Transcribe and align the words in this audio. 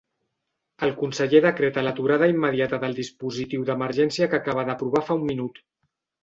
El 0.85 0.93
conseller 1.01 1.41
decreta 1.45 1.83
l'aturada 1.87 2.29
immediata 2.31 2.79
del 2.85 2.97
dispositiu 3.01 3.67
d'emergència 3.69 4.31
que 4.33 4.41
acaba 4.41 4.65
d'aprovar 4.71 5.05
fa 5.13 5.19
un 5.21 5.29
minut. 5.31 5.63